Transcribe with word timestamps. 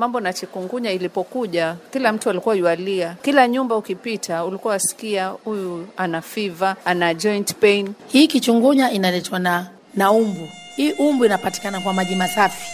mambo 0.00 0.20
na 0.20 0.32
chikungunya 0.32 0.92
ilipokuja, 0.92 1.76
kila 1.92 2.12
mtu 2.12 2.30
alikuwa 2.30 2.54
yualia, 2.54 3.16
kila 3.22 3.48
nyumba 3.48 3.76
ukipita 3.76 4.44
ulikuwa 4.44 4.72
wasikia 4.72 5.28
huyu 5.28 5.86
ana 5.96 6.22
fiva, 6.22 6.76
ana 6.84 7.14
joint 7.14 7.54
pain. 7.54 7.92
Hii 8.08 8.26
kichungunya 8.26 8.90
inaletwa 8.90 9.38
na, 9.38 9.66
na 9.94 10.10
umbu. 10.12 10.48
Hii 10.76 10.92
umbu 10.92 11.24
inapatikana 11.24 11.80
kwa 11.80 11.92
maji 11.92 12.14
masafi. 12.16 12.70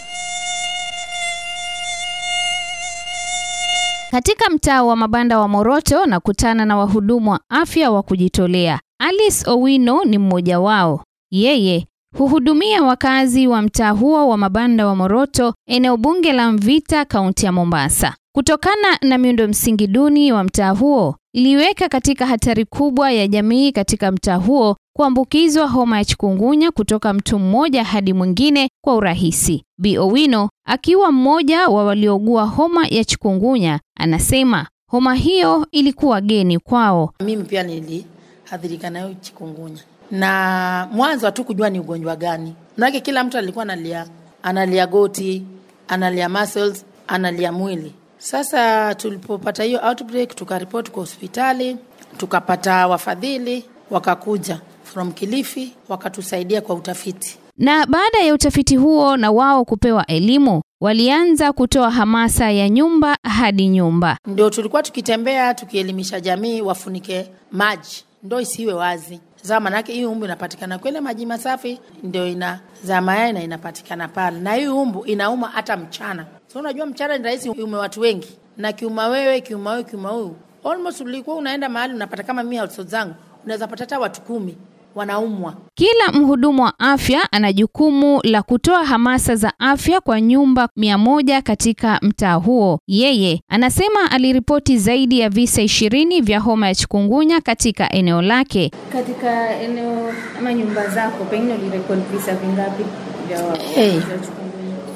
Katika 4.11 4.49
mtaa 4.49 4.83
wa 4.83 4.95
mabanda 4.95 5.39
wa 5.39 5.47
Moroto 5.47 6.05
na 6.05 6.19
kutana 6.19 6.65
na 6.65 6.77
wahudumu 6.77 7.31
wa 7.31 7.39
afya 7.49 7.91
wa 7.91 8.03
kujitolea. 8.03 8.79
Alice 8.99 9.49
Owino 9.49 10.03
ni 10.03 10.17
mmoja 10.17 10.59
wao. 10.59 11.03
Yeye 11.31 11.87
huhudumia 12.17 12.83
wakazi 12.83 13.47
wa 13.47 13.61
mtaa 13.61 13.91
huo 13.91 14.27
wa 14.29 14.37
mabanda 14.37 14.87
wa 14.87 14.95
Moroto, 14.95 15.53
eneo 15.67 15.97
bunge 15.97 16.33
la 16.33 16.51
Mvita, 16.51 17.05
kaunti 17.05 17.45
ya 17.45 17.51
Mombasa. 17.51 18.15
Kutokana 18.35 18.97
na 19.01 19.17
miundo 19.17 19.47
msingi 19.47 19.87
duni 19.87 20.31
wa 20.31 20.43
mtaa 20.43 20.69
huo, 20.71 21.15
iliweka 21.33 21.89
katika 21.89 22.25
hatari 22.25 22.65
kubwa 22.65 23.11
ya 23.11 23.27
jamii 23.27 23.71
katika 23.71 24.11
mtaa 24.11 24.35
huo 24.35 24.75
kuambukizwa 24.95 25.67
homa 25.67 25.97
ya 25.97 26.05
chikungunya 26.05 26.71
kutoka 26.71 27.13
mtu 27.13 27.39
mmoja 27.39 27.83
hadi 27.83 28.13
mwingine 28.13 28.69
kwa 28.83 28.95
urahisi. 28.95 29.63
Bi 29.79 29.97
Owino 29.97 30.49
akiwa 30.67 31.11
mmoja 31.11 31.67
wa 31.67 31.83
waliougua 31.85 32.43
homa 32.45 32.87
ya 32.87 33.03
chikungunya, 33.03 33.79
anasema 33.99 34.67
homa 34.91 35.15
hiyo 35.15 35.67
ilikuwa 35.71 36.21
geni 36.21 36.59
kwao. 36.59 37.13
Mimi 37.23 37.43
pia 37.43 37.63
niliathirika 37.63 38.89
nayo 38.89 39.13
chikungunya, 39.21 39.81
na 40.11 40.87
mwanzo 40.91 41.25
hatu 41.25 41.43
kujua 41.43 41.69
ni 41.69 41.79
ugonjwa 41.79 42.15
gani, 42.15 42.55
manake 42.77 42.99
kila 43.01 43.23
mtu 43.23 43.37
alikuwa 43.37 43.63
analia, 43.63 44.07
analia 44.43 44.87
goti, 44.87 45.43
analia 45.87 46.29
muscles, 46.29 46.85
analia 47.07 47.51
mwili. 47.51 47.93
Sasa 48.17 48.95
tulipopata 48.95 49.63
hiyo 49.63 49.79
outbreak, 49.87 50.35
tukaripoti 50.35 50.91
kwa 50.91 50.99
hospitali, 51.01 51.77
tukapata 52.17 52.87
wafadhili 52.87 53.65
wakakuja 53.91 54.61
from 54.83 55.11
Kilifi 55.11 55.73
wakatusaidia 55.89 56.61
kwa 56.61 56.75
utafiti. 56.75 57.37
Na 57.57 57.85
baada 57.85 58.17
ya 58.19 58.33
utafiti 58.33 58.75
huo 58.75 59.17
na 59.17 59.31
wao 59.31 59.65
kupewa 59.65 60.05
elimu, 60.05 60.61
walianza 60.81 61.53
kutoa 61.53 61.91
hamasa 61.91 62.51
ya 62.51 62.69
nyumba 62.69 63.17
hadi 63.23 63.67
nyumba. 63.67 64.17
Ndio 64.27 64.49
tulikuwa 64.49 64.83
tukitembea 64.83 65.53
tukielimisha 65.53 66.19
jamii 66.19 66.61
wafunike 66.61 67.31
maji, 67.51 68.03
ndo 68.23 68.41
isiwe 68.41 68.73
wazi 68.73 69.19
zaa, 69.41 69.59
manake 69.59 69.93
hii 69.93 70.05
umbu 70.05 70.25
inapatikana 70.25 70.77
kwele 70.79 71.01
maji 71.01 71.25
masafi, 71.25 71.79
ndio 72.03 72.27
ina 72.27 72.59
za 72.83 73.01
mayai 73.01 73.33
na 73.33 73.43
inapatikana 73.43 74.07
pale, 74.07 74.39
na 74.39 74.53
hii 74.53 74.67
umbu 74.67 75.05
inauma 75.05 75.47
hata 75.47 75.77
mchana. 75.77 76.25
So 76.53 76.59
unajua 76.59 76.85
mchana 76.85 77.17
ni 77.17 77.23
rahisi 77.23 77.49
ume 77.49 77.77
watu 77.77 78.01
wengi, 78.01 78.37
na 78.57 78.71
kiuma 78.73 79.07
wewe, 79.07 79.41
kiuma 79.41 79.71
wewe, 79.71 79.83
kiuma 79.83 80.09
huyu, 80.09 80.35
almost 80.63 81.01
ulikuwa 81.01 81.35
unaenda 81.35 81.69
mahali 81.69 81.93
unapata 81.93 82.23
kama 82.23 82.43
mimi 82.43 82.57
household 82.57 82.89
zangu. 82.89 83.15
Unaweza 83.45 83.67
pata 83.67 83.83
hata 83.83 83.99
watu 83.99 84.21
kumi 84.21 84.57
wanaumwa. 84.97 85.53
Kila 85.75 86.11
mhudumu 86.13 86.63
wa 86.63 86.79
afya 86.79 87.31
ana 87.31 87.53
jukumu 87.53 88.19
la 88.23 88.41
kutoa 88.43 88.85
hamasa 88.85 89.35
za 89.35 89.53
afya 89.59 90.01
kwa 90.01 90.21
nyumba 90.21 90.69
mia 90.75 90.97
moja 90.97 91.41
katika 91.41 91.99
mtaa 92.01 92.33
huo. 92.33 92.79
Yeye 92.87 93.41
anasema 93.49 94.11
aliripoti 94.11 94.77
zaidi 94.77 95.19
ya 95.19 95.29
visa 95.29 95.61
ishirini 95.61 96.21
vya 96.21 96.39
homa 96.39 96.67
ya 96.67 96.75
chikungunya 96.75 97.41
katika 97.41 97.91
eneo 97.91 98.21
lake. 98.21 98.71
Katika 98.91 99.59
eneo 99.59 100.13
ama 100.39 100.53
nyumba 100.53 100.87
zako, 100.87 101.25
pengine 101.25 101.53
ulirekodi 101.53 102.01
visa 102.13 102.35
vingapi 102.35 102.83
vya 103.27 103.55
Hey. 103.75 103.99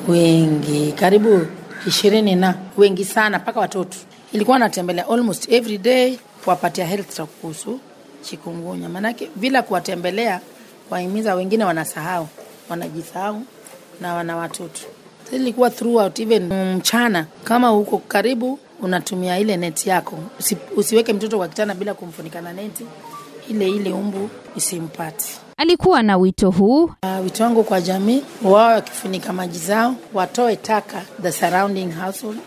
Wengi, 0.07 0.91
karibu 0.91 1.45
ishirini 1.87 2.35
na 2.35 2.55
wengi 2.77 3.05
sana, 3.05 3.37
mpaka 3.39 3.59
watoto. 3.59 3.97
Ilikuwa 4.33 4.59
natembelea 4.59 5.09
almost 5.09 5.51
every 5.51 5.77
day 5.77 6.17
kuwapatia 6.43 6.85
health 6.85 7.21
kuhusu 7.41 7.79
chikungunya, 8.21 8.89
maanake 8.89 9.29
bila 9.35 9.61
kuwatembelea 9.61 10.39
kuwahimiza, 10.87 11.35
wengine 11.35 11.63
wanasahau, 11.65 12.27
wanajisahau 12.69 13.41
na 14.01 14.13
wana 14.13 14.37
watoto. 14.37 14.81
Ilikuwa 15.31 15.69
throughout 15.69 16.19
even 16.19 16.53
mchana, 16.75 17.25
kama 17.43 17.67
huko 17.67 17.97
karibu 17.97 18.59
unatumia 18.81 19.39
ile 19.39 19.57
neti 19.57 19.89
yako, 19.89 20.17
Usi, 20.39 20.57
usiweke 20.75 21.13
mtoto 21.13 21.37
kwa 21.37 21.47
kitanda 21.47 21.73
bila 21.73 21.93
kumfunika 21.93 22.41
na 22.41 22.53
neti 22.53 22.85
ile 23.49 23.69
ile 23.69 23.91
umbu 23.93 24.29
isimpati. 24.55 25.39
Alikuwa 25.57 26.03
na 26.03 26.17
wito 26.17 26.49
huu 26.51 26.83
Uh, 26.83 27.23
wito 27.23 27.43
wangu 27.43 27.63
kwa 27.63 27.81
jamii, 27.81 28.23
wao 28.43 28.71
wakifunika 28.73 29.33
maji 29.33 29.57
zao 29.59 29.95
watoe 30.13 30.55
taka 30.55 31.01
the 31.21 31.31
surrounding 31.31 31.91
household, 31.91 32.37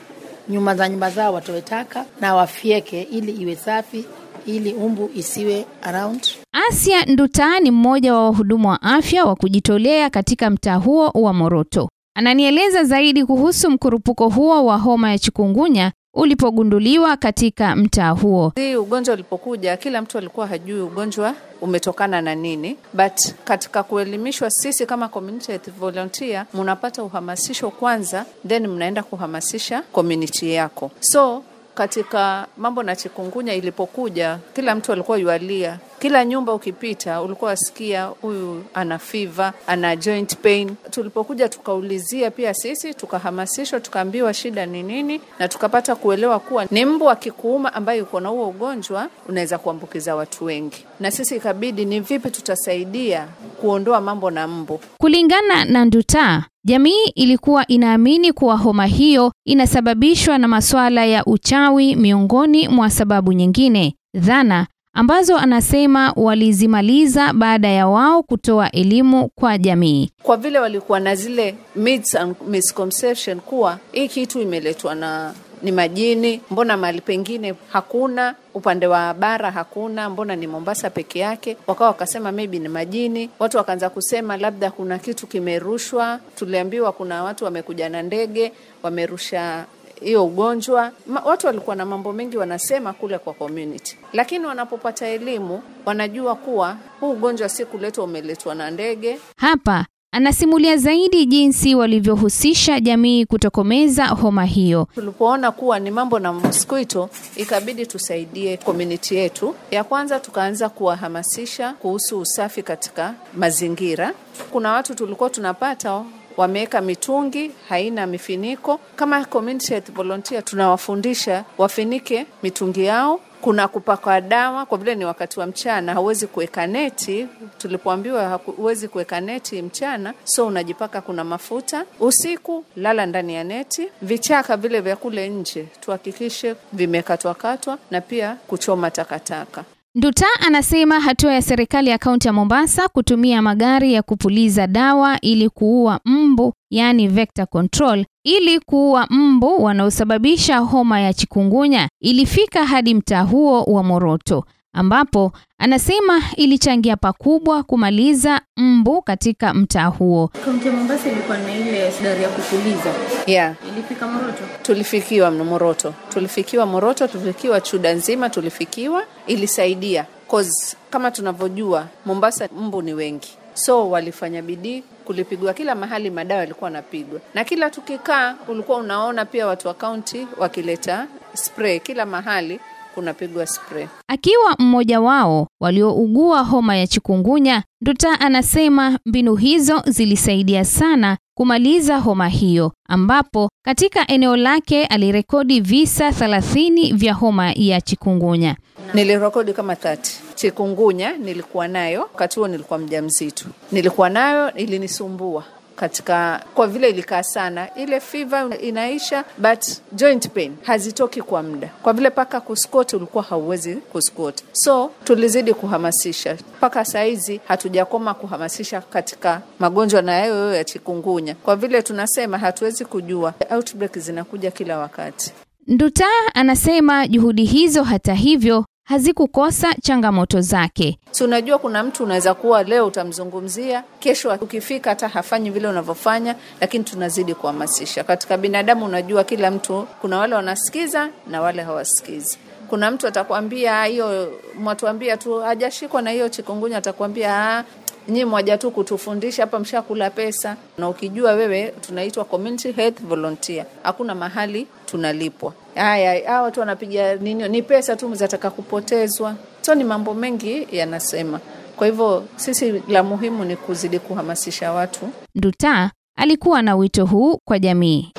nyuma 0.48 0.74
za 0.74 0.88
nyumba 0.88 1.10
zao 1.10 1.34
watoe 1.34 1.60
taka 1.62 2.04
na 2.20 2.34
wafieke 2.34 3.02
ili 3.02 3.32
iwe 3.32 3.56
safi, 3.56 4.04
ili 4.46 4.74
umbu 4.74 5.10
isiwe 5.14 5.66
around. 5.82 6.20
Asia 6.68 7.04
Nduta 7.04 7.60
ni 7.60 7.70
mmoja 7.70 8.14
wa 8.14 8.24
wahudumu 8.24 8.68
wa 8.68 8.82
afya 8.82 9.24
wa 9.24 9.36
kujitolea 9.36 10.10
katika 10.10 10.50
mtaa 10.50 10.76
huo 10.76 11.10
wa 11.14 11.32
Moroto. 11.32 11.88
Ananieleza 12.16 12.84
zaidi 12.84 13.24
kuhusu 13.24 13.70
mkurupuko 13.70 14.28
huo 14.28 14.64
wa 14.66 14.76
homa 14.78 15.10
ya 15.10 15.18
chikungunya 15.18 15.92
ulipogunduliwa 16.14 17.16
katika 17.16 17.76
mtaa 17.76 18.10
huo. 18.10 18.52
Hii 18.56 18.76
ugonjwa 18.76 19.14
ulipokuja, 19.14 19.76
kila 19.76 20.02
mtu 20.02 20.18
alikuwa 20.18 20.46
hajui 20.46 20.80
ugonjwa 20.80 21.34
umetokana 21.60 22.22
na 22.22 22.34
nini, 22.34 22.76
but 22.92 23.34
katika 23.44 23.82
kuelimishwa, 23.82 24.50
sisi 24.50 24.86
kama 24.86 25.08
community 25.08 25.46
health 25.52 25.70
volunteer 25.78 26.46
mnapata 26.54 27.02
uhamasisho 27.04 27.70
kwanza, 27.70 28.26
then 28.48 28.66
mnaenda 28.66 29.02
kuhamasisha 29.02 29.82
community 29.92 30.52
yako. 30.52 30.90
So 31.00 31.42
katika 31.74 32.46
mambo 32.56 32.82
na 32.82 32.96
chikungunya 32.96 33.54
ilipokuja, 33.54 34.38
kila 34.54 34.74
mtu 34.74 34.92
alikuwa 34.92 35.18
yualia, 35.18 35.78
kila 36.04 36.24
nyumba 36.24 36.52
ukipita 36.54 37.22
ulikuwa 37.22 37.50
wasikia 37.50 38.04
huyu 38.04 38.64
ana 38.74 38.98
fever, 38.98 39.52
ana 39.66 39.96
joint 39.96 40.36
pain. 40.36 40.70
Tulipokuja 40.90 41.48
tukaulizia 41.48 42.30
pia 42.30 42.54
sisi, 42.54 42.94
tukahamasishwa, 42.94 43.80
tukaambiwa 43.80 44.34
shida 44.34 44.66
ni 44.66 44.82
nini, 44.82 45.20
na 45.38 45.48
tukapata 45.48 45.94
kuelewa 45.96 46.40
kuwa 46.40 46.66
ni 46.70 46.84
mbu 46.84 47.10
akikuuma 47.10 47.74
ambaye 47.74 48.02
uko 48.02 48.20
na 48.20 48.28
huo 48.28 48.48
ugonjwa 48.48 49.08
unaweza 49.28 49.58
kuambukiza 49.58 50.16
watu 50.16 50.44
wengi, 50.44 50.84
na 51.00 51.10
sisi 51.10 51.36
ikabidi 51.36 51.84
ni 51.84 52.00
vipi 52.00 52.30
tutasaidia 52.30 53.26
kuondoa 53.60 54.00
mambo 54.00 54.30
na 54.30 54.48
mbu. 54.48 54.80
Kulingana 54.98 55.64
na 55.64 55.84
Nduta, 55.84 56.44
jamii 56.64 57.04
ilikuwa 57.14 57.66
inaamini 57.66 58.32
kuwa 58.32 58.56
homa 58.56 58.86
hiyo 58.86 59.32
inasababishwa 59.44 60.38
na 60.38 60.48
masuala 60.48 61.04
ya 61.06 61.24
uchawi 61.24 61.96
miongoni 61.96 62.68
mwa 62.68 62.90
sababu 62.90 63.32
nyingine, 63.32 63.94
dhana 64.14 64.66
ambazo 64.94 65.36
anasema 65.36 66.12
walizimaliza 66.16 67.32
baada 67.32 67.68
ya 67.68 67.86
wao 67.88 68.22
kutoa 68.22 68.70
elimu 68.70 69.28
kwa 69.34 69.58
jamii. 69.58 70.10
kwa 70.22 70.36
vile 70.36 70.58
walikuwa 70.58 71.00
na 71.00 71.14
zile 71.14 71.54
myths 71.76 72.14
and 72.14 72.36
misconception 72.48 73.40
kuwa 73.40 73.78
hii 73.92 74.08
kitu 74.08 74.40
imeletwa 74.40 74.94
na 74.94 75.34
ni 75.62 75.72
majini, 75.72 76.40
mbona 76.50 76.76
mahali 76.76 77.00
pengine 77.00 77.54
hakuna, 77.72 78.34
upande 78.54 78.86
wa 78.86 79.14
bara 79.14 79.50
hakuna, 79.50 80.10
mbona 80.10 80.36
ni 80.36 80.46
Mombasa 80.46 80.90
peke 80.90 81.18
yake? 81.18 81.56
Wakawa 81.66 81.88
wakasema 81.90 82.32
maybe 82.32 82.58
ni 82.58 82.68
majini. 82.68 83.30
Watu 83.38 83.56
wakaanza 83.56 83.90
kusema 83.90 84.36
labda 84.36 84.70
kuna 84.70 84.98
kitu 84.98 85.26
kimerushwa. 85.26 86.20
Tuliambiwa 86.36 86.92
kuna 86.92 87.24
watu 87.24 87.44
wamekuja 87.44 87.88
na 87.88 88.02
ndege 88.02 88.52
wamerusha 88.82 89.64
hiyo 90.04 90.24
ugonjwa. 90.24 90.90
Ma, 91.06 91.20
watu 91.20 91.46
walikuwa 91.46 91.76
na 91.76 91.86
mambo 91.86 92.12
mengi 92.12 92.36
wanasema 92.36 92.92
kule 92.92 93.18
kwa 93.18 93.32
community, 93.32 93.96
lakini 94.12 94.46
wanapopata 94.46 95.06
elimu 95.08 95.62
wanajua 95.86 96.34
kuwa 96.34 96.76
huu 97.00 97.10
ugonjwa 97.10 97.48
si 97.48 97.64
kuletwa, 97.64 98.04
umeletwa 98.04 98.54
na 98.54 98.70
ndege. 98.70 99.18
Hapa 99.36 99.86
anasimulia 100.12 100.76
zaidi 100.76 101.26
jinsi 101.26 101.74
walivyohusisha 101.74 102.80
jamii 102.80 103.24
kutokomeza 103.26 104.06
homa 104.06 104.44
hiyo. 104.44 104.88
Tulipoona 104.94 105.50
kuwa 105.52 105.78
ni 105.78 105.90
mambo 105.90 106.18
na 106.18 106.32
mosquito, 106.32 107.08
ikabidi 107.36 107.86
tusaidie 107.86 108.56
community 108.56 109.14
yetu. 109.16 109.54
Ya 109.70 109.84
kwanza 109.84 110.20
tukaanza 110.20 110.68
kuwahamasisha 110.68 111.72
kuhusu 111.72 112.20
usafi 112.20 112.62
katika 112.62 113.14
mazingira. 113.36 114.12
Kuna 114.52 114.72
watu 114.72 114.94
tulikuwa 114.94 115.30
tunapata 115.30 116.04
wameweka 116.36 116.80
mitungi 116.80 117.50
haina 117.68 118.06
mifiniko. 118.06 118.80
Kama 118.96 119.24
community 119.24 119.66
health 119.68 119.92
volunteer, 119.92 120.44
tunawafundisha 120.44 121.44
wafinike 121.58 122.26
mitungi 122.42 122.84
yao. 122.84 123.20
Kuna 123.40 123.68
kupakwa 123.68 124.20
dawa, 124.20 124.66
kwa 124.66 124.78
vile 124.78 124.94
ni 124.94 125.04
wakati 125.04 125.40
wa 125.40 125.46
mchana, 125.46 125.94
hauwezi 125.94 126.26
kuweka 126.26 126.66
neti. 126.66 127.26
Tulipoambiwa 127.58 128.40
huwezi 128.56 128.88
kuweka 128.88 129.20
neti 129.20 129.62
mchana, 129.62 130.14
so 130.24 130.46
unajipaka 130.46 131.00
kuna 131.00 131.24
mafuta. 131.24 131.84
Usiku 132.00 132.64
lala 132.76 133.06
ndani 133.06 133.34
ya 133.34 133.44
neti. 133.44 133.88
Vichaka 134.02 134.56
vile 134.56 134.80
vya 134.80 134.96
kule 134.96 135.28
nje 135.28 135.66
tuhakikishe 135.80 136.54
vimekatwakatwa, 136.72 137.78
na 137.90 138.00
pia 138.00 138.36
kuchoma 138.46 138.90
takataka. 138.90 139.64
Nduta 139.96 140.26
anasema 140.40 141.00
hatua 141.00 141.34
ya 141.34 141.42
serikali 141.42 141.90
ya 141.90 141.98
kaunti 141.98 142.28
ya 142.28 142.32
Mombasa 142.32 142.88
kutumia 142.88 143.42
magari 143.42 143.92
ya 143.92 144.02
kupuliza 144.02 144.66
dawa 144.66 145.20
ili 145.20 145.48
kuua 145.48 146.00
mbu, 146.04 146.52
yaani 146.70 147.08
vector 147.08 147.46
control, 147.46 148.04
ili 148.24 148.60
kuua 148.60 149.06
mbu 149.10 149.62
wanaosababisha 149.64 150.58
homa 150.58 151.00
ya 151.00 151.12
chikungunya 151.12 151.88
ilifika 152.00 152.66
hadi 152.66 152.94
mtaa 152.94 153.22
huo 153.22 153.62
wa 153.62 153.82
Moroto, 153.82 154.44
ambapo 154.74 155.32
anasema 155.58 156.22
ilichangia 156.36 156.96
pakubwa 156.96 157.62
kumaliza 157.62 158.40
mbu 158.56 159.02
katika 159.02 159.54
mtaa 159.54 159.86
huo. 159.86 160.28
Kaunti 160.44 160.66
ya 160.66 160.72
Mombasa 160.72 161.10
ilikuwa 161.10 161.38
na 161.38 161.54
ile 161.54 161.92
dari 162.02 162.22
ya 162.22 162.28
kupuliza, 162.28 162.92
Yeah. 163.26 163.54
ilifika 163.72 164.06
Moroto. 164.06 164.42
Tulifikiwa 164.62 165.30
Moroto, 165.30 165.94
tulifikiwa 166.08 166.66
Moroto, 166.66 167.06
tulifikiwa 167.08 167.60
Chuda 167.60 167.92
nzima, 167.92 168.30
tulifikiwa. 168.30 169.04
Ilisaidia 169.26 170.06
cause 170.30 170.76
kama 170.90 171.10
tunavyojua 171.10 171.86
Mombasa 172.06 172.48
mbu 172.60 172.82
ni 172.82 172.94
wengi, 172.94 173.28
so 173.54 173.90
walifanya 173.90 174.42
bidii, 174.42 174.82
kulipigwa 175.04 175.54
kila 175.54 175.74
mahali, 175.74 176.10
madawa 176.10 176.40
yalikuwa 176.40 176.68
anapigwa, 176.70 177.20
na 177.34 177.44
kila 177.44 177.70
tukikaa 177.70 178.34
ulikuwa 178.48 178.78
unaona 178.78 179.24
pia 179.24 179.46
watu 179.46 179.68
wa 179.68 179.74
kaunti 179.74 180.26
wakileta 180.38 181.06
spray, 181.34 181.80
kila 181.80 182.06
mahali 182.06 182.60
kunapigwa 182.94 183.46
spray. 183.46 183.86
Akiwa 184.08 184.56
mmoja 184.58 185.00
wao 185.00 185.48
waliougua 185.60 186.42
homa 186.42 186.76
ya 186.76 186.86
chikungunya, 186.86 187.62
Nduta 187.84 188.20
anasema 188.20 188.98
mbinu 189.06 189.36
hizo 189.36 189.82
zilisaidia 189.86 190.64
sana 190.64 191.16
kumaliza 191.36 191.98
homa 191.98 192.28
hiyo, 192.28 192.72
ambapo 192.88 193.48
katika 193.64 194.06
eneo 194.06 194.36
lake 194.36 194.86
alirekodi 194.86 195.60
visa 195.60 196.08
30 196.10 196.94
vya 196.96 197.14
homa 197.14 197.52
ya 197.52 197.80
chikungunya. 197.80 198.56
Nilirekodi 198.94 199.52
kama 199.52 199.74
30. 199.74 199.96
Chikungunya 200.34 201.12
nilikuwa 201.16 201.68
nayo 201.68 202.00
wakati 202.00 202.38
huo, 202.38 202.48
nilikuwa 202.48 202.78
mjamzito, 202.78 203.44
nilikuwa 203.72 204.10
nayo, 204.10 204.54
ilinisumbua 204.54 205.44
katika 205.76 206.44
kwa 206.54 206.66
vile 206.66 206.88
ilikaa 206.90 207.22
sana, 207.22 207.74
ile 207.74 208.00
fever 208.00 208.48
inaisha, 208.64 209.24
but 209.38 209.64
joint 209.92 210.28
pain 210.28 210.56
hazitoki 210.62 211.22
kwa 211.22 211.42
muda, 211.42 211.70
kwa 211.82 211.92
vile 211.92 212.10
paka 212.10 212.40
kuskoti 212.40 212.96
ulikuwa 212.96 213.24
hauwezi 213.24 213.74
kuskoti. 213.76 214.44
So 214.52 214.90
tulizidi 215.04 215.54
kuhamasisha 215.54 216.36
mpaka 216.58 216.84
saizi, 216.84 217.40
hatujakoma 217.48 218.14
kuhamasisha 218.14 218.80
katika 218.80 219.42
magonjwa 219.58 220.02
na 220.02 220.12
hayo 220.12 220.54
ya 220.54 220.64
chikungunya, 220.64 221.34
kwa 221.34 221.56
vile 221.56 221.82
tunasema 221.82 222.38
hatuwezi 222.38 222.84
kujua, 222.84 223.34
outbreak 223.50 223.98
zinakuja 223.98 224.50
kila 224.50 224.78
wakati. 224.78 225.32
Nduta 225.66 226.06
anasema 226.34 227.08
juhudi 227.08 227.44
hizo 227.44 227.82
hata 227.82 228.14
hivyo 228.14 228.64
hazikukosa 228.84 229.74
changamoto 229.82 230.40
zake. 230.40 230.98
Si 231.10 231.24
unajua 231.24 231.58
kuna 231.58 231.82
mtu 231.82 232.04
unaweza 232.04 232.34
kuwa 232.34 232.62
leo 232.62 232.86
utamzungumzia, 232.86 233.84
kesho 233.98 234.38
ukifika 234.40 234.90
hata 234.90 235.08
hafanyi 235.08 235.50
vile 235.50 235.68
unavyofanya, 235.68 236.34
lakini 236.60 236.84
tunazidi 236.84 237.34
kuhamasisha. 237.34 238.04
Katika 238.04 238.36
binadamu, 238.36 238.84
unajua 238.84 239.24
kila 239.24 239.50
mtu, 239.50 239.86
kuna 240.00 240.18
wale 240.18 240.34
wanasikiza 240.34 241.08
na 241.26 241.40
wale 241.40 241.62
hawasikizi. 241.62 242.38
Kuna 242.68 242.90
mtu 242.90 243.06
atakwambia 243.06 243.84
hiyo, 243.84 244.32
mwatuambia 244.58 245.16
tu 245.16 245.40
hajashikwa 245.40 246.02
na 246.02 246.10
hiyo 246.10 246.28
chikungunya, 246.28 246.78
atakwambia 246.78 247.64
"Ah, 248.08 248.10
nyinyi 248.10 248.24
mwaja 248.24 248.58
tu 248.58 248.70
kutufundisha 248.70 249.42
hapa, 249.42 249.58
mshakula 249.58 250.10
pesa. 250.10 250.56
Na 250.78 250.88
ukijua 250.88 251.32
wewe, 251.32 251.74
tunaitwa 251.80 252.24
community 252.24 252.72
health 252.72 253.00
volunteer, 253.02 253.66
hakuna 253.82 254.14
mahali 254.14 254.66
tunalipwa. 254.86 255.52
Haya, 255.74 256.28
hawa 256.28 256.42
watu 256.42 256.60
wanapiga 256.60 257.14
nini? 257.16 257.48
Ni 257.48 257.62
pesa 257.62 257.96
tu 257.96 258.14
zataka 258.14 258.50
kupotezwa. 258.50 259.34
So 259.62 259.74
ni 259.74 259.84
mambo 259.84 260.14
mengi 260.14 260.68
yanasema. 260.72 261.40
Kwa 261.76 261.86
hivyo 261.86 262.24
sisi 262.36 262.82
la 262.88 263.02
muhimu 263.02 263.44
ni 263.44 263.56
kuzidi 263.56 263.98
kuhamasisha 263.98 264.72
watu. 264.72 265.08
Nduta 265.34 265.90
alikuwa 266.16 266.62
na 266.62 266.76
wito 266.76 267.06
huu 267.06 267.38
kwa 267.44 267.58
jamii. 267.58 268.12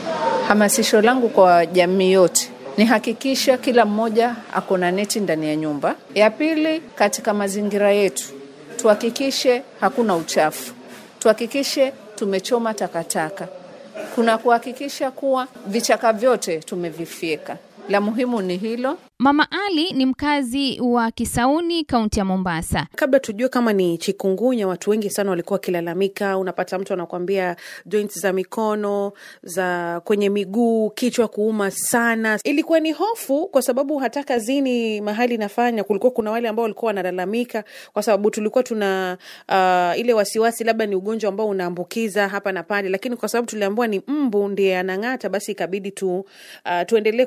Hamasisho 0.47 1.01
langu 1.01 1.29
kwa 1.29 1.65
jamii 1.65 2.11
yote 2.11 2.49
ni 2.77 2.85
hakikisha 2.85 3.57
kila 3.57 3.85
mmoja 3.85 4.35
ako 4.53 4.77
na 4.77 4.91
neti 4.91 5.19
ndani 5.19 5.47
ya 5.47 5.55
nyumba. 5.55 5.95
Ya 6.15 6.29
pili, 6.29 6.79
katika 6.95 7.33
mazingira 7.33 7.91
yetu 7.91 8.25
tuhakikishe 8.85 9.61
hakuna 9.79 10.15
uchafu, 10.15 10.73
tuhakikishe 11.19 11.93
tumechoma 12.15 12.73
takataka, 12.73 13.47
kuna 14.15 14.37
kuhakikisha 14.37 15.11
kuwa 15.11 15.47
vichaka 15.67 16.13
vyote 16.13 16.59
tumevifyeka. 16.59 17.57
La 17.89 18.01
muhimu 18.01 18.41
ni 18.41 18.57
hilo. 18.57 18.97
Mama 19.19 19.47
Ali 19.67 19.91
ni 19.94 20.06
mkazi 20.06 20.79
wa 20.81 21.12
Kisauni, 21.12 21.83
kaunti 21.83 22.19
ya 22.19 22.25
Mombasa. 22.25 22.88
Kabla 22.95 23.19
tujue 23.19 23.50
kama 23.50 23.73
ni 23.73 23.97
chikungunya, 23.97 24.67
watu 24.67 24.89
wengi 24.89 25.09
sana 25.09 25.29
walikuwa 25.29 25.56
wakilalamika. 25.56 26.38
Unapata 26.38 26.79
mtu 26.79 26.94
anakuambia 26.94 27.56
joints 27.85 28.19
za 28.19 28.33
mikono, 28.33 29.12
za 29.44 30.01
kwenye 30.03 30.29
miguu, 30.29 30.89
kichwa 30.89 31.27
kuuma 31.27 31.71
sana. 31.71 32.39
Ilikuwa 32.44 32.79
ni 32.79 32.91
hofu, 32.91 33.47
kwa 33.47 33.62
sababu 33.62 33.97
hata 33.97 34.23
kazini 34.23 35.01
mahali 35.01 35.38
nafanya, 35.38 35.83
kulikuwa 35.83 36.11
kuna 36.11 36.31
wale 36.31 36.47
ambao 36.50 36.63
walikuwa 36.63 36.88
wanalalamika, 36.89 37.63
kwa 37.94 38.03
sababu 38.03 38.31
tulikuwa 38.31 38.63
tuna 38.63 39.18
uh, 39.50 40.00
ile 40.00 40.13
wasiwasi 40.13 40.63
labda 40.63 40.85
ni 40.85 40.95
ugonjwa 40.95 41.29
ambao 41.29 41.47
unaambukiza 41.47 42.27
hapa 42.27 42.51
na 42.51 42.63
pale, 42.63 42.89
lakini 42.89 43.15
kwa 43.15 43.29
sababu 43.29 43.47
tuliambiwa 43.47 43.88
ni 43.88 44.01
mbu 44.07 44.47
ndiye 44.47 44.77
anang'ata, 44.79 45.29
basi 45.29 45.51
ikabidi 45.51 45.91
tu 45.91 46.19
uh, 46.19 46.81
tuendelee 46.85 47.25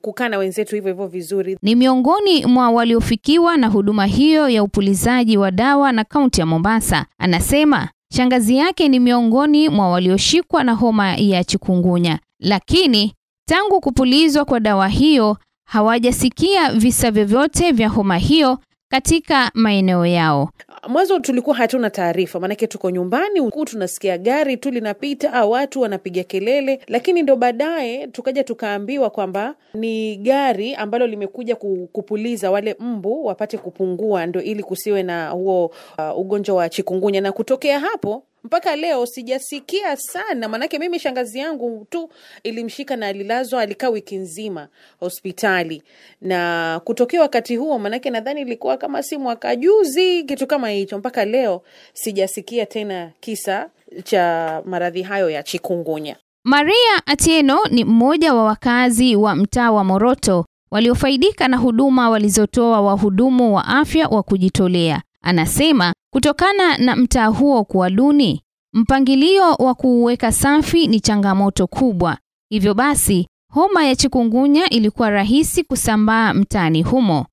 kukaa 0.00 0.28
na 0.28 0.38
wenzetu 0.38 0.74
hivyo 0.74 0.90
hivyo 0.92 1.06
vizuri. 1.06 1.27
Ni 1.62 1.74
miongoni 1.74 2.46
mwa 2.46 2.70
waliofikiwa 2.70 3.56
na 3.56 3.66
huduma 3.68 4.06
hiyo 4.06 4.48
ya 4.48 4.62
upulizaji 4.62 5.36
wa 5.36 5.50
dawa 5.50 5.92
na 5.92 6.04
kaunti 6.04 6.40
ya 6.40 6.46
Mombasa. 6.46 7.06
Anasema 7.18 7.88
shangazi 8.12 8.56
yake 8.56 8.88
ni 8.88 9.00
miongoni 9.00 9.68
mwa 9.68 9.90
walioshikwa 9.90 10.64
na 10.64 10.72
homa 10.72 11.16
ya 11.16 11.44
chikungunya, 11.44 12.18
lakini 12.40 13.14
tangu 13.48 13.80
kupulizwa 13.80 14.44
kwa 14.44 14.60
dawa 14.60 14.88
hiyo 14.88 15.36
hawajasikia 15.64 16.72
visa 16.72 17.10
vyovyote 17.10 17.72
vya 17.72 17.88
homa 17.88 18.16
hiyo 18.18 18.58
katika 18.90 19.50
maeneo 19.54 20.06
yao. 20.06 20.50
Mwanzo 20.86 21.18
tulikuwa 21.18 21.56
hatuna 21.56 21.90
taarifa, 21.90 22.40
maanake 22.40 22.66
tuko 22.66 22.90
nyumbani 22.90 23.40
huku 23.40 23.64
tunasikia 23.64 24.18
gari 24.18 24.56
tu 24.56 24.70
linapita 24.70 25.32
au 25.32 25.50
watu 25.50 25.80
wanapiga 25.80 26.24
kelele, 26.24 26.80
lakini 26.86 27.22
ndo 27.22 27.36
baadaye 27.36 28.06
tukaja 28.06 28.44
tukaambiwa 28.44 29.10
kwamba 29.10 29.54
ni 29.74 30.16
gari 30.16 30.74
ambalo 30.74 31.06
limekuja 31.06 31.56
kupuliza 31.92 32.50
wale 32.50 32.76
mbu 32.80 33.26
wapate 33.26 33.58
kupungua, 33.58 34.26
ndo 34.26 34.40
ili 34.42 34.62
kusiwe 34.62 35.02
na 35.02 35.28
huo 35.30 35.66
uh, 35.98 36.18
ugonjwa 36.18 36.56
wa 36.56 36.68
chikungunya. 36.68 37.20
Na 37.20 37.32
kutokea 37.32 37.80
hapo 37.80 38.22
mpaka 38.44 38.76
leo 38.76 39.06
sijasikia 39.06 39.96
sana, 39.96 40.48
maanake 40.48 40.78
mimi 40.78 40.98
shangazi 40.98 41.38
yangu 41.38 41.86
tu 41.90 42.08
ilimshika 42.42 42.96
na 42.96 43.06
alilazwa, 43.06 43.62
alikaa 43.62 43.88
wiki 43.88 44.16
nzima 44.16 44.68
hospitali, 45.00 45.82
na 46.20 46.80
kutokea 46.84 47.20
wakati 47.20 47.56
huo, 47.56 47.78
maanake 47.78 48.10
nadhani 48.10 48.40
ilikuwa 48.40 48.76
kama 48.76 49.02
si 49.02 49.16
mwaka 49.18 49.56
juzi, 49.56 50.22
kitu 50.24 50.46
kama 50.46 50.70
hicho, 50.70 50.98
mpaka 50.98 51.24
leo 51.24 51.62
sijasikia 51.92 52.66
tena 52.66 53.10
kisa 53.20 53.70
cha 54.04 54.62
maradhi 54.64 55.02
hayo 55.02 55.30
ya 55.30 55.42
chikungunya. 55.42 56.16
Maria 56.44 57.02
Atieno 57.06 57.58
ni 57.70 57.84
mmoja 57.84 58.34
wa 58.34 58.44
wakazi 58.44 59.16
wa 59.16 59.34
mtaa 59.36 59.70
wa 59.72 59.84
Moroto 59.84 60.44
waliofaidika 60.70 61.48
na 61.48 61.56
huduma 61.56 62.10
walizotoa 62.10 62.80
wahudumu 62.80 63.54
wa 63.54 63.66
afya 63.66 64.08
wa 64.08 64.22
kujitolea. 64.22 65.02
Anasema 65.22 65.92
kutokana 66.18 66.78
na 66.78 66.96
mtaa 66.96 67.26
huo 67.26 67.64
kuwa 67.64 67.90
duni, 67.90 68.42
mpangilio 68.74 69.52
wa 69.54 69.74
kuuweka 69.74 70.32
safi 70.32 70.86
ni 70.86 71.00
changamoto 71.00 71.66
kubwa. 71.66 72.18
Hivyo 72.50 72.74
basi, 72.74 73.28
homa 73.52 73.84
ya 73.84 73.96
chikungunya 73.96 74.70
ilikuwa 74.70 75.10
rahisi 75.10 75.64
kusambaa 75.64 76.34
mtaani 76.34 76.82
humo. 76.82 77.26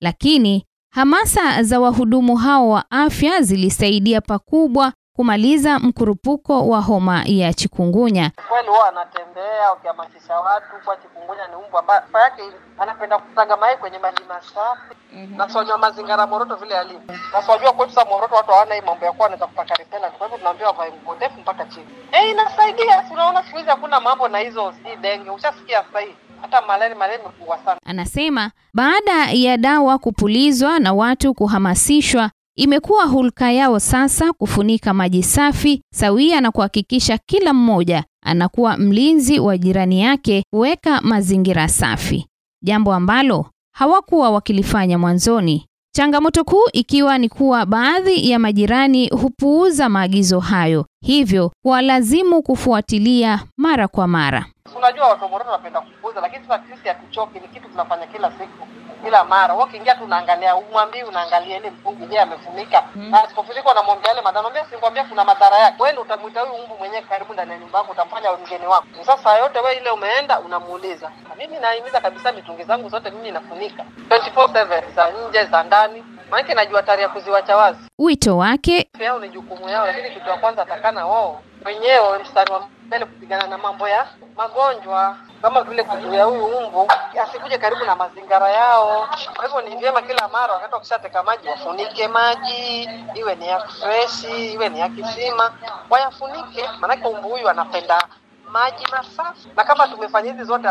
Lakini 0.00 0.64
hamasa 0.94 1.62
za 1.62 1.80
wahudumu 1.80 2.36
hao 2.36 2.68
wa 2.68 2.90
afya 2.90 3.42
zilisaidia 3.42 4.20
pakubwa 4.20 4.92
kumaliza 5.16 5.78
mkurupuko 5.78 6.68
wa 6.68 6.80
homa 6.80 7.22
ya 7.26 7.54
chikungunya. 7.54 8.30
kweli 8.48 8.68
huwa 8.68 8.88
anatembea 8.88 9.72
ukihamasisha 9.72 10.40
watu 10.40 10.66
kwa 10.84 10.96
chikungunya 10.96 11.48
ni 11.48 11.54
umbu 11.56 11.78
ambaye 11.78 12.02
yake 12.22 12.42
anapenda 12.78 13.18
kutaga 13.18 13.56
mayai 13.56 13.76
kwenye 13.76 13.98
maji 13.98 14.22
masafi. 14.28 14.94
Na 15.36 15.48
siwajua 15.48 15.78
mazingira 15.78 16.26
Moroto 16.26 16.56
vile 16.56 16.78
alivyo, 16.78 17.16
na 17.32 17.42
siwajua 17.42 17.72
kwetu 17.72 17.92
sa 17.92 18.04
Moroto 18.04 18.34
watu 18.34 18.50
hawana 18.50 18.74
hii 18.74 18.80
mambo 18.80 19.04
ya 19.06 19.12
kuwa 19.12 19.24
wanaweza 19.24 19.46
kupaka 19.46 19.74
repela. 19.74 20.10
kwa 20.10 20.26
hivyo 20.26 20.38
tunaambiwa 20.38 20.70
wavae 20.70 20.92
nguo 21.02 21.14
ndefu 21.14 21.40
mpaka 21.40 21.64
chini. 21.64 21.86
Eh 22.12 22.30
inasaidia. 22.30 23.04
Si 23.08 23.12
unaona 23.12 23.42
siku 23.42 23.56
hizi 23.56 23.70
hakuna 23.70 24.00
mambo 24.00 24.28
na 24.28 24.38
hizo 24.38 24.72
si 24.72 24.96
denge. 24.96 25.30
Ushasikia 25.30 25.82
sasa 25.84 26.00
hii 26.00 26.14
hata 26.40 26.62
malaria 26.62 26.96
malaria 26.96 27.24
imepungua 27.24 27.58
sana. 27.64 27.80
Anasema 27.86 28.50
baada 28.74 29.30
ya 29.32 29.56
dawa 29.56 29.98
kupulizwa 29.98 30.78
na 30.78 30.92
watu 30.92 31.34
kuhamasishwa, 31.34 32.30
imekuwa 32.56 33.04
hulka 33.04 33.52
yao 33.52 33.80
sasa 33.80 34.32
kufunika 34.32 34.94
maji 34.94 35.22
safi 35.22 35.82
sawia 35.94 36.40
na 36.40 36.50
kuhakikisha 36.50 37.18
kila 37.26 37.52
mmoja 37.54 38.04
anakuwa 38.24 38.76
mlinzi 38.76 39.40
wa 39.40 39.58
jirani 39.58 40.00
yake, 40.00 40.42
kuweka 40.52 41.00
mazingira 41.00 41.68
safi, 41.68 42.26
jambo 42.64 42.94
ambalo 42.94 43.46
hawakuwa 43.76 44.30
wakilifanya 44.30 44.98
mwanzoni. 44.98 45.66
Changamoto 45.94 46.44
kuu 46.44 46.64
ikiwa 46.72 47.18
ni 47.18 47.28
kuwa 47.28 47.66
baadhi 47.66 48.30
ya 48.30 48.38
majirani 48.38 49.08
hupuuza 49.08 49.88
maagizo 49.88 50.40
hayo, 50.40 50.86
hivyo 51.04 51.52
kuwalazimu 51.64 52.42
kufuatilia 52.42 53.42
mara 53.58 53.88
kwa 53.88 54.08
mara. 54.08 54.46
Unajua 54.82 55.08
watu 55.08 55.22
wa 55.24 55.28
Moroto 55.30 55.50
wanapenda 55.50 55.80
kupuuza, 55.80 56.20
lakini 56.20 56.44
sasa 56.48 56.62
sisi 56.70 56.88
hatuchoki, 56.88 57.40
ni 57.40 57.48
kitu 57.48 57.68
tunafanya 57.68 58.06
kila 58.06 58.30
siku 58.30 58.66
kila 59.04 59.24
mara. 59.24 59.54
Wewe 59.54 59.64
ukiingia 59.66 59.94
tu 59.94 60.04
unaangalia, 60.04 60.56
umwambii 60.56 61.02
unaangalia 61.02 61.56
ile 61.56 61.70
mtungi 61.70 62.06
je, 62.06 62.20
amefunika 62.20 62.82
na 62.94 63.24
asipofunika, 63.24 63.70
anamwambia 63.70 64.08
yale 64.08 64.20
madhara. 64.22 64.42
Naambia 64.42 64.64
sikwambia 64.64 65.04
kuna 65.04 65.24
madhara 65.24 65.58
yake. 65.58 65.82
Wewe 65.82 65.98
utamwita 65.98 66.40
huyu 66.40 66.62
mbu 66.66 66.76
mwenyewe 66.78 67.02
karibu 67.02 67.32
ndani 67.32 67.50
ya 67.52 67.58
nyumba 67.58 67.78
yako, 67.78 67.92
utamfanya 67.92 68.32
mgeni 68.32 68.66
wako. 68.66 68.86
Sasa 69.06 69.38
yote 69.38 69.58
wewe 69.58 69.76
ile 69.76 69.90
umeenda 69.90 70.40
unamuuliza. 70.40 71.10
Mimi 71.38 71.58
nahimiza 71.58 72.00
kabisa 72.00 72.32
mitungi 72.32 72.64
zangu 72.64 72.88
zote 72.88 73.10
mimi 73.10 73.30
nafunika 73.30 73.84
24/7 74.08 74.94
za 74.94 75.10
nje 75.10 75.44
za 75.44 75.62
ndani, 75.62 76.04
maana 76.32 76.54
najua 76.54 76.80
hatari 76.80 77.02
ya 77.02 77.08
kuziwacha 77.08 77.56
wazi. 77.56 77.78
Wito 77.98 78.36
wake 78.38 78.88
yao 79.00 79.18
ni 79.18 79.28
jukumu 79.28 79.68
yao, 79.68 79.86
lakini 79.86 80.10
kitu 80.10 80.28
ya 80.28 80.36
kwanza 80.36 80.62
atakana 80.62 81.06
wao 81.06 81.42
wenyewe 81.64 82.18
mstari 82.22 82.52
wa 82.52 82.68
mbele 82.86 83.04
kupigana 83.04 83.46
na 83.46 83.58
mambo 83.58 83.88
ya 83.88 84.06
magonjwa 84.36 85.16
kama 85.42 85.62
vile 85.62 85.82
kuzuia 85.82 86.24
huyu 86.24 86.44
umbu 86.46 86.88
asikuje 87.22 87.58
karibu 87.58 87.84
na 87.84 87.96
mazingira 87.96 88.48
yao. 88.50 89.08
Kwa 89.36 89.44
hivyo 89.46 89.60
ni 89.62 89.76
vyema 89.76 90.02
kila 90.02 90.28
mara 90.28 90.52
wakati 90.54 90.74
wakishateka 90.74 91.22
maji 91.22 91.48
wafunike 91.48 92.08
maji, 92.08 92.88
iwe 93.14 93.34
ni 93.34 93.48
ya 93.48 93.60
freshi, 93.60 94.52
iwe 94.52 94.68
ni 94.68 94.80
ya 94.80 94.88
kisima, 94.88 95.52
wayafunike, 95.90 96.68
maanake 96.80 97.08
umbu 97.08 97.28
huyu 97.28 97.48
anapenda 97.48 98.08
maji 98.52 98.84
masafi, 98.92 99.48
na 99.56 99.64
kama 99.64 99.88
tumefanya 99.88 100.32
hizi 100.32 100.44
zote, 100.44 100.68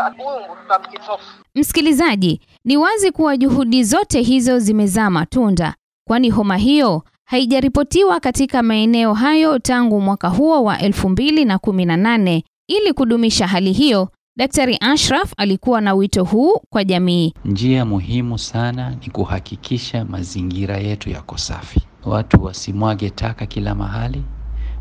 tutamkitofu. 0.62 1.24
Msikilizaji, 1.54 2.40
ni 2.64 2.76
wazi 2.76 3.12
kuwa 3.12 3.36
juhudi 3.36 3.84
zote 3.84 4.20
hizo 4.22 4.58
zimezaa 4.58 5.10
matunda, 5.10 5.74
kwani 6.08 6.30
homa 6.30 6.56
hiyo 6.56 7.02
haijaripotiwa 7.24 8.20
katika 8.20 8.62
maeneo 8.62 9.14
hayo 9.14 9.58
tangu 9.58 10.00
mwaka 10.00 10.28
huo 10.28 10.64
wa 10.64 10.76
2018. 10.76 12.42
Ili 12.68 12.92
kudumisha 12.92 13.46
hali 13.46 13.72
hiyo, 13.72 14.08
Daktari 14.36 14.78
Ashraf 14.80 15.32
alikuwa 15.36 15.80
na 15.80 15.94
wito 15.94 16.24
huu 16.24 16.60
kwa 16.70 16.84
jamii. 16.84 17.34
Njia 17.44 17.84
muhimu 17.84 18.38
sana 18.38 18.90
ni 18.90 19.10
kuhakikisha 19.10 20.04
mazingira 20.04 20.76
yetu 20.76 21.10
yako 21.10 21.38
safi. 21.38 21.80
Watu 22.04 22.44
wasimwage 22.44 23.10
taka 23.10 23.46
kila 23.46 23.74
mahali, 23.74 24.22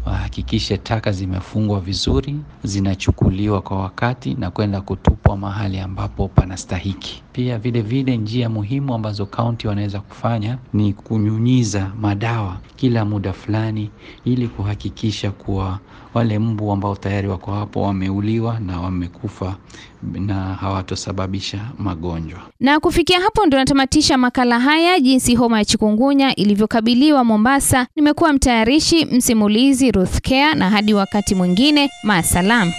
wahakikishe 0.05 0.77
taka 0.77 1.11
zimefungwa 1.11 1.79
vizuri, 1.79 2.35
zinachukuliwa 2.63 3.61
kwa 3.61 3.77
wakati 3.81 4.33
na 4.33 4.51
kwenda 4.51 4.81
kutupwa 4.81 5.37
mahali 5.37 5.79
ambapo 5.79 6.27
panastahiki. 6.27 7.23
Pia 7.33 7.57
vile 7.57 7.81
vile, 7.81 8.17
njia 8.17 8.49
muhimu 8.49 8.93
ambazo 8.93 9.25
kaunti 9.25 9.67
wanaweza 9.67 9.99
kufanya 9.99 10.57
ni 10.73 10.93
kunyunyiza 10.93 11.91
madawa 12.01 12.57
kila 12.75 13.05
muda 13.05 13.33
fulani, 13.33 13.89
ili 14.25 14.47
kuhakikisha 14.47 15.31
kuwa 15.31 15.79
wale 16.13 16.39
mbu 16.39 16.71
ambao 16.71 16.95
tayari 16.95 17.27
wako 17.27 17.51
hapo 17.51 17.81
wameuliwa 17.81 18.59
na 18.59 18.79
wamekufa 18.81 19.55
na 20.03 20.33
hawatosababisha 20.35 21.59
magonjwa. 21.79 22.39
Na 22.59 22.79
kufikia 22.79 23.19
hapo 23.21 23.45
ndo 23.45 23.57
natamatisha 23.57 24.17
makala 24.17 24.59
haya 24.59 24.99
jinsi 24.99 25.35
homa 25.35 25.57
ya 25.57 25.65
chikungunya 25.65 26.35
ilivyokabiliwa 26.35 27.23
Mombasa. 27.23 27.87
Nimekuwa 27.95 28.33
mtayarishi 28.33 29.05
msimulizi 29.05 29.91
Ruth 29.91 30.31
na 30.55 30.69
hadi 30.69 30.93
wakati 30.93 31.35
mwingine, 31.35 31.89
maasalam. 32.03 32.71